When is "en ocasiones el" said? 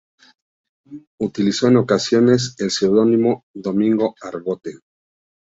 1.67-2.71